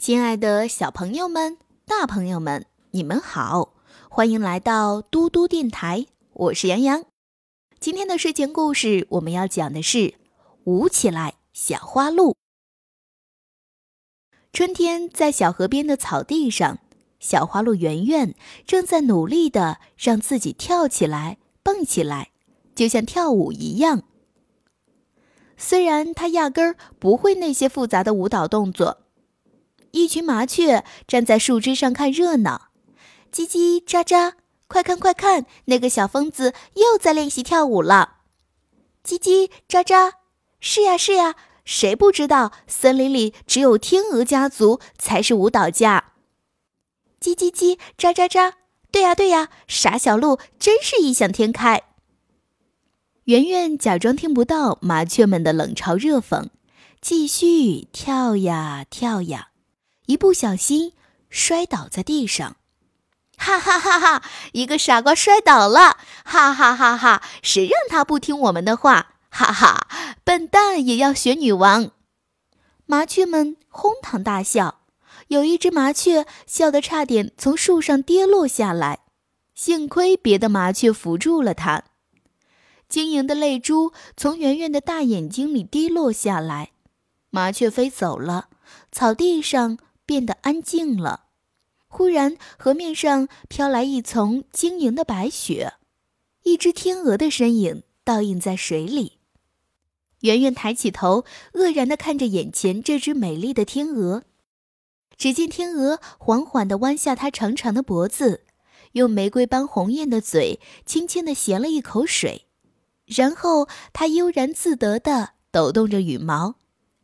[0.00, 3.74] 亲爱的小朋友们、大朋友们，你们好，
[4.08, 7.04] 欢迎来到嘟嘟电台，我是杨洋。
[7.78, 9.98] 今天的睡前故事，我们要讲的是
[10.64, 12.30] 《舞起来，小花鹿》。
[14.54, 16.78] 春天，在小河边的草地上，
[17.18, 22.30] 小花鹿圆圆正在努力的让自己跳起来、蹦起来，
[22.74, 24.04] 就像跳舞一样。
[25.58, 29.02] 虽然它压根儿不会那些复杂的舞蹈动作。
[29.92, 32.68] 一群麻雀站在树枝上看热闹，
[33.32, 34.34] 叽叽喳喳，
[34.68, 38.18] 快看快看，那个小疯子又在练习跳舞了。
[39.04, 40.12] 叽叽喳喳，
[40.60, 41.34] 是呀是呀，
[41.64, 46.12] 谁不知道森林里只有天鹅家族才是舞蹈家？
[47.20, 48.52] 叽叽叽，喳喳喳，
[48.92, 51.82] 对呀对呀，傻小鹿真是异想天开。
[53.24, 56.48] 圆圆假装听不到麻雀们的冷嘲热讽，
[57.00, 59.48] 继续跳呀跳呀。
[60.10, 60.92] 一不小心
[61.28, 62.56] 摔倒在地上，
[63.36, 64.22] 哈哈哈哈！
[64.50, 67.22] 一个傻瓜摔倒了，哈哈哈哈！
[67.44, 69.14] 谁让他不听我们的话？
[69.30, 69.86] 哈哈，
[70.24, 71.92] 笨蛋也要学女王！
[72.86, 74.80] 麻雀们哄堂大笑，
[75.28, 79.04] 有一只麻雀笑得差点从树上跌落下来，
[79.54, 81.84] 幸亏别的麻雀扶住了它。
[82.88, 86.72] 晶莹的泪珠从圆圆的大眼睛里滴落下来，
[87.30, 88.48] 麻雀飞走了，
[88.90, 89.78] 草地上。
[90.10, 91.26] 变得安静了。
[91.86, 95.74] 忽然，河面上飘来一丛晶莹的白雪，
[96.42, 99.20] 一只天鹅的身影倒映在水里。
[100.22, 104.24] 圆圆抬起头，愕然地看着眼前这只美丽的天鹅。
[105.16, 108.42] 只见天鹅缓缓地弯下它长长的脖子，
[108.94, 112.46] 用玫瑰般红艳的嘴轻轻地衔了一口水，
[113.06, 116.56] 然后它悠然自得地抖动着羽毛，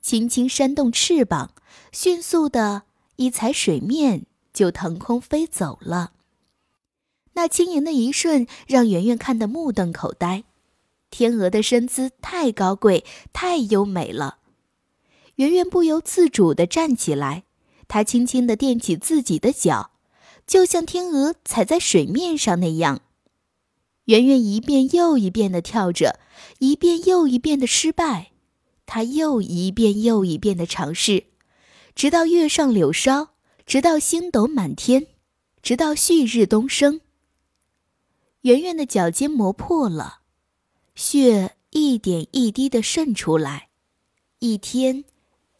[0.00, 1.50] 轻轻扇动翅膀，
[1.92, 2.84] 迅速地。
[3.16, 6.12] 一踩水面，就腾空飞走了。
[7.34, 10.44] 那轻盈的一瞬，让圆圆看得目瞪口呆。
[11.10, 14.38] 天鹅的身姿太高贵，太优美了。
[15.36, 17.44] 圆圆不由自主地站起来，
[17.88, 19.90] 她轻轻地垫起自己的脚，
[20.46, 23.00] 就像天鹅踩在水面上那样。
[24.04, 26.20] 圆圆一遍又一遍地跳着，
[26.58, 28.32] 一遍又一遍的失败，
[28.86, 31.24] 她又一遍又一遍地尝试。
[31.94, 33.28] 直到月上柳梢，
[33.66, 35.06] 直到星斗满天，
[35.62, 37.00] 直到旭日东升。
[38.40, 40.18] 圆圆的脚尖磨破了，
[40.96, 43.68] 血一点一滴的渗出来。
[44.40, 45.04] 一天，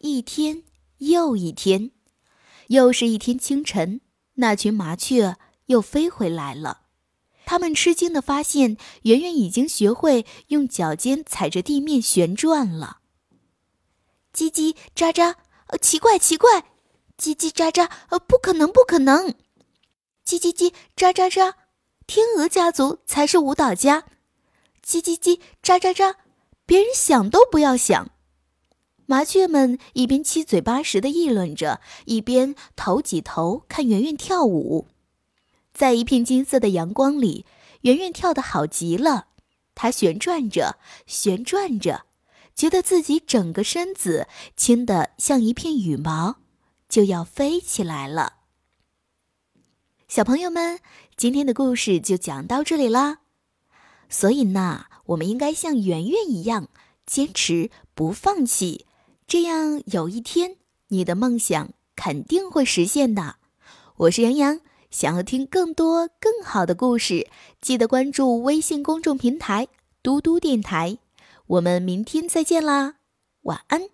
[0.01, 0.65] 一天
[0.99, 1.93] 又一天，
[2.67, 4.01] 又是一天清晨，
[4.35, 6.81] 那群麻雀又飞回来了。
[7.47, 12.99] 他们吃惊的发现，圆圆已经学会用脚尖踩着地面旋转了。
[14.35, 15.37] 叽叽喳喳。
[15.69, 16.61] 呃，奇怪，奇怪，
[17.19, 19.29] 叽叽喳喳，呃，不可能，不可能，
[20.27, 21.55] 叽叽叽，喳喳喳，
[22.07, 24.05] 天鹅家族才是舞蹈家，
[24.85, 26.15] 叽叽叽，喳喳喳，
[26.67, 28.11] 别人想都不要想。
[29.07, 34.89] 麻雀们一边七嘴八舌的议论着，一边头挤头看圆圆跳舞。
[35.75, 37.45] 在一片金色的阳光里，
[37.83, 39.27] 圆圆跳得好极了，
[39.75, 42.07] 她旋转着，旋转着。
[42.55, 46.37] 觉得自己整个身子轻得像一片羽毛，
[46.89, 48.35] 就要飞起来了。
[50.07, 50.79] 小朋友们，
[51.17, 53.19] 今天的故事就讲到这里啦。
[54.09, 56.69] 所以呢，我们应该像圆圆一样
[57.05, 58.87] 坚持不放弃，
[59.27, 60.57] 这样有一天
[60.89, 63.37] 你的梦想肯定会实现的。
[63.97, 64.61] 我是杨洋，
[64.91, 67.29] 想要听更多更好的故事，
[67.61, 69.67] 记得关注微信公众平台
[70.03, 70.99] “嘟嘟电台”。
[71.47, 72.97] 我们明天再见啦，
[73.43, 73.94] 晚安。